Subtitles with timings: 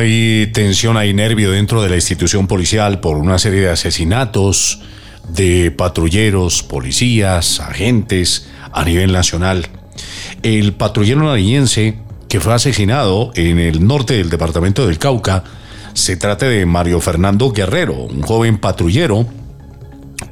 [0.00, 4.80] Hay tensión, hay nervio dentro de la institución policial por una serie de asesinatos
[5.28, 9.68] de patrulleros, policías, agentes a nivel nacional.
[10.42, 11.98] El patrullero nariñense
[12.28, 15.44] que fue asesinado en el norte del departamento del Cauca
[15.92, 19.26] se trata de Mario Fernando Guerrero, un joven patrullero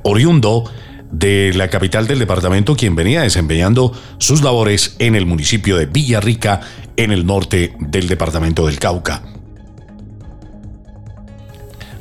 [0.02, 0.64] oriundo
[1.10, 6.60] de la capital del departamento, quien venía desempeñando sus labores en el municipio de Villarrica,
[6.96, 9.22] en el norte del departamento del Cauca.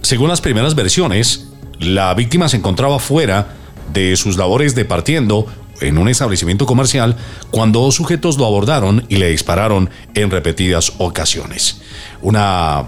[0.08, 1.50] Según las primeras versiones,
[1.81, 3.58] la víctima se encontraba fuera
[3.91, 5.47] de sus labores de partiendo
[5.81, 7.17] en un establecimiento comercial
[7.52, 11.81] cuando dos sujetos lo abordaron y le dispararon en repetidas ocasiones.
[12.22, 12.85] Una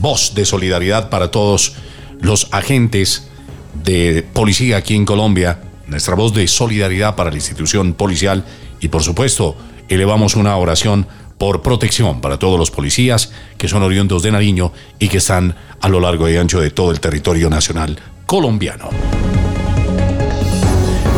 [0.00, 1.74] voz de solidaridad para todos
[2.20, 3.28] los agentes
[3.84, 8.44] de policía aquí en Colombia, nuestra voz de solidaridad para la institución policial
[8.80, 9.56] y por supuesto
[9.88, 11.06] elevamos una oración
[11.40, 15.88] por protección para todos los policías que son oriundos de Nariño y que están a
[15.88, 18.90] lo largo y ancho de todo el territorio nacional colombiano.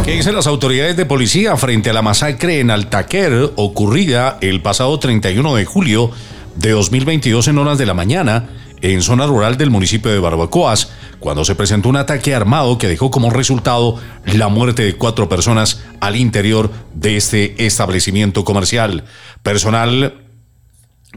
[0.04, 4.96] ¿Qué dicen las autoridades de policía frente a la masacre en Altaquer ocurrida el pasado
[4.96, 6.12] 31 de julio
[6.54, 8.48] de 2022 en horas de la mañana
[8.80, 13.10] en zona rural del municipio de Barbacoas, cuando se presentó un ataque armado que dejó
[13.10, 19.04] como resultado la muerte de cuatro personas al interior de este establecimiento comercial.
[19.42, 20.14] Personal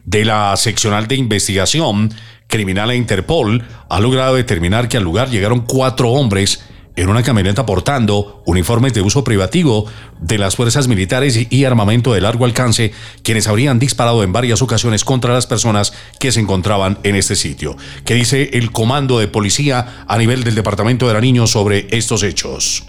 [0.05, 2.13] de la seccional de investigación
[2.47, 6.63] criminal e Interpol ha logrado determinar que al lugar llegaron cuatro hombres
[6.95, 9.85] en una camioneta portando uniformes de uso privativo
[10.21, 12.91] de las fuerzas militares y armamento de largo alcance,
[13.23, 17.75] quienes habrían disparado en varias ocasiones contra las personas que se encontraban en este sitio.
[18.05, 22.85] ¿Qué dice el comando de policía a nivel del departamento de Nariño sobre estos hechos?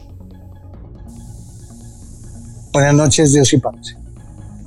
[2.73, 3.97] Buenas noches, Dios y paz.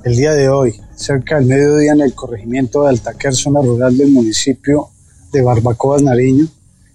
[0.04, 4.10] El día de hoy, cerca del mediodía en el corregimiento de Altaquer, zona rural del
[4.10, 4.88] municipio
[5.32, 6.46] de Barbacoas, Nariño,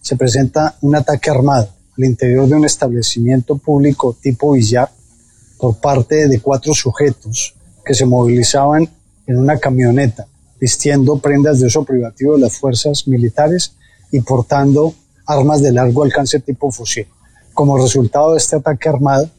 [0.02, 4.90] se presenta un ataque armado al interior de un establecimiento público tipo billar
[5.58, 8.90] por parte de cuatro sujetos que se movilizaban
[9.28, 10.28] en una camioneta
[10.60, 13.74] vistiendo prendas de uso privativo de las fuerzas militares
[14.12, 14.94] y portando
[15.26, 17.08] armas de largo alcance tipo fusil.
[17.54, 19.30] Como resultado de este ataque armado,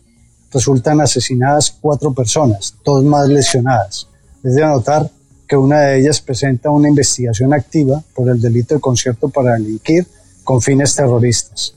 [0.53, 4.09] resultan asesinadas cuatro personas, dos más lesionadas.
[4.43, 5.11] Es de anotar
[5.49, 10.07] que una de ellas presenta una investigación activa por el delito de concierto para delinquir
[10.45, 11.75] con fines terroristas.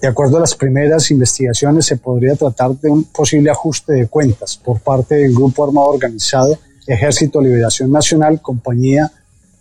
[0.00, 4.56] De acuerdo a las primeras investigaciones, se podría tratar de un posible ajuste de cuentas
[4.56, 9.10] por parte del grupo armado organizado Ejército Liberación Nacional, compañía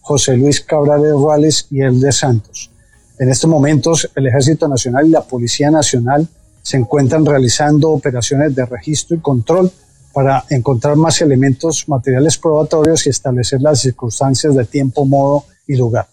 [0.01, 2.69] José Luis Cabral de Ruales y el de Santos.
[3.17, 6.27] En estos momentos, el Ejército Nacional y la Policía Nacional
[6.61, 9.71] se encuentran realizando operaciones de registro y control
[10.13, 16.07] para encontrar más elementos materiales probatorios y establecer las circunstancias de tiempo, modo y lugar.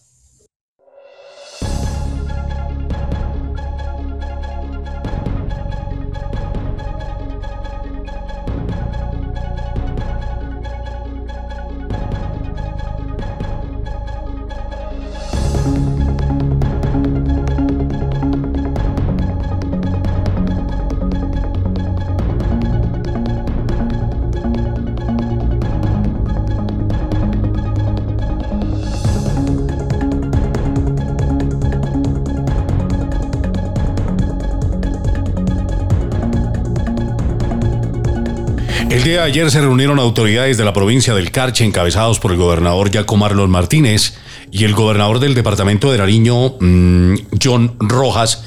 [39.03, 42.37] El día de ayer se reunieron autoridades de la provincia del Carche encabezados por el
[42.37, 44.15] gobernador Jaco Marlon Martínez
[44.53, 48.45] y el gobernador del departamento de Nariño, mm, John Rojas.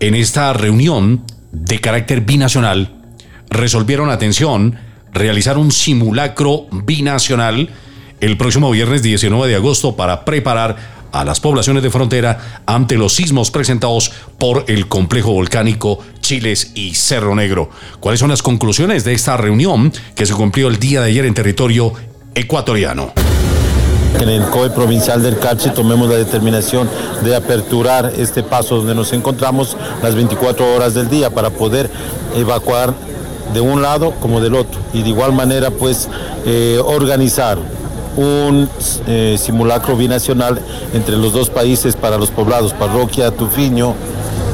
[0.00, 2.90] En esta reunión de carácter binacional
[3.50, 4.78] resolvieron, atención,
[5.12, 7.68] realizar un simulacro binacional
[8.22, 13.14] el próximo viernes 19 de agosto para preparar a las poblaciones de frontera ante los
[13.14, 17.70] sismos presentados por el complejo volcánico Chiles y Cerro Negro.
[18.00, 21.34] ¿Cuáles son las conclusiones de esta reunión que se cumplió el día de ayer en
[21.34, 21.92] territorio
[22.34, 23.12] ecuatoriano?
[24.20, 26.88] En el COE provincial del Carche tomemos la determinación
[27.22, 31.88] de aperturar este paso donde nos encontramos las 24 horas del día para poder
[32.34, 32.94] evacuar
[33.52, 36.08] de un lado como del otro y de igual manera pues
[36.44, 37.58] eh, organizar
[38.18, 38.68] un
[39.06, 40.60] eh, simulacro binacional
[40.92, 43.94] entre los dos países para los poblados Parroquia, Tufiño,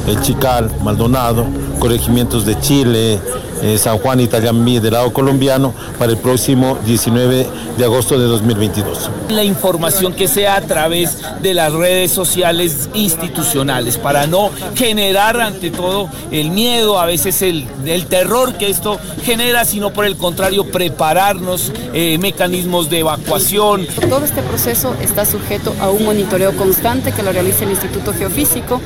[0.07, 1.45] El Chical, Maldonado,
[1.79, 3.19] corregimientos de Chile,
[3.61, 8.25] eh, San Juan y Tayamí del lado colombiano para el próximo 19 de agosto de
[8.25, 9.09] 2022.
[9.29, 15.71] La información que sea a través de las redes sociales institucionales para no generar ante
[15.71, 20.65] todo el miedo, a veces el, el terror que esto genera, sino por el contrario
[20.69, 23.87] prepararnos eh, mecanismos de evacuación.
[24.09, 28.81] Todo este proceso está sujeto a un monitoreo constante que lo realiza el Instituto Geofísico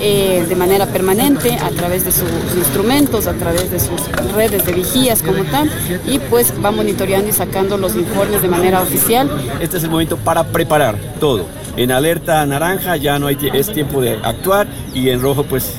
[0.00, 4.00] eh, de manera permanente a través de sus instrumentos, a través de sus
[4.34, 5.70] redes de vigías como tal
[6.06, 9.30] y pues va monitoreando y sacando los informes de manera oficial.
[9.60, 11.46] Este es el momento para preparar todo.
[11.76, 15.74] En alerta naranja ya no hay es tiempo de actuar y en rojo pues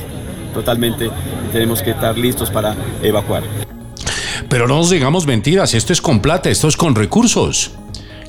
[0.54, 1.10] totalmente
[1.52, 3.44] tenemos que estar listos para evacuar.
[4.50, 7.72] Pero no nos digamos mentiras, esto es con plata, esto es con recursos.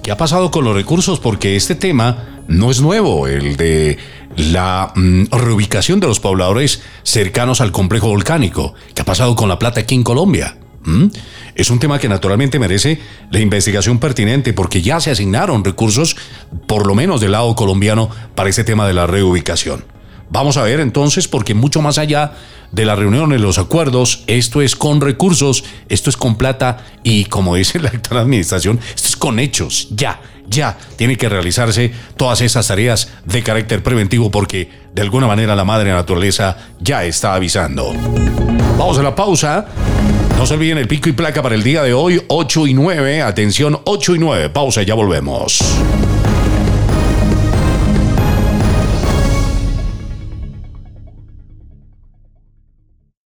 [0.02, 1.18] ¿Qué ha pasado con los recursos?
[1.18, 3.98] Porque este tema no es nuevo, el de
[4.36, 8.74] la mm, reubicación de los pobladores cercanos al complejo volcánico.
[8.94, 10.56] ¿Qué ha pasado con la plata aquí en Colombia?
[11.56, 13.00] Es un tema que naturalmente merece
[13.32, 16.16] la investigación pertinente porque ya se asignaron recursos,
[16.68, 19.95] por lo menos del lado colombiano, para ese tema de la reubicación.
[20.30, 22.32] Vamos a ver entonces, porque mucho más allá
[22.72, 27.26] de la reunión y los acuerdos, esto es con recursos, esto es con plata y
[27.26, 32.40] como dice la actual administración, esto es con hechos, ya, ya tiene que realizarse todas
[32.40, 37.92] esas tareas de carácter preventivo porque de alguna manera la madre naturaleza ya está avisando.
[38.78, 39.66] Vamos a la pausa.
[40.36, 43.22] No se olviden el pico y placa para el día de hoy, 8 y 9.
[43.22, 44.50] Atención, 8 y 9.
[44.50, 45.64] Pausa, ya volvemos.